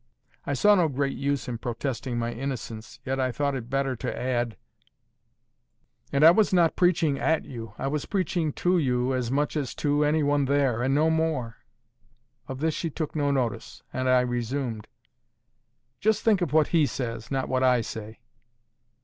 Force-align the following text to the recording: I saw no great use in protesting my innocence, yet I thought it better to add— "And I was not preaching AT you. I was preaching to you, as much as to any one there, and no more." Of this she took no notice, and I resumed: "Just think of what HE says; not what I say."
I 0.47 0.55
saw 0.55 0.73
no 0.73 0.87
great 0.87 1.15
use 1.15 1.47
in 1.47 1.59
protesting 1.59 2.17
my 2.17 2.33
innocence, 2.33 2.99
yet 3.05 3.19
I 3.19 3.31
thought 3.31 3.53
it 3.53 3.69
better 3.69 3.95
to 3.97 4.17
add— 4.19 4.57
"And 6.11 6.23
I 6.23 6.31
was 6.31 6.51
not 6.51 6.75
preaching 6.75 7.19
AT 7.19 7.45
you. 7.45 7.75
I 7.77 7.85
was 7.85 8.07
preaching 8.07 8.51
to 8.53 8.79
you, 8.79 9.13
as 9.13 9.29
much 9.29 9.55
as 9.55 9.75
to 9.75 10.03
any 10.03 10.23
one 10.23 10.45
there, 10.45 10.81
and 10.81 10.95
no 10.95 11.11
more." 11.11 11.57
Of 12.47 12.61
this 12.61 12.73
she 12.73 12.89
took 12.89 13.15
no 13.15 13.29
notice, 13.29 13.83
and 13.93 14.09
I 14.09 14.21
resumed: 14.21 14.87
"Just 15.99 16.23
think 16.23 16.41
of 16.41 16.51
what 16.51 16.69
HE 16.69 16.87
says; 16.87 17.29
not 17.29 17.47
what 17.47 17.61
I 17.61 17.81
say." 17.81 18.21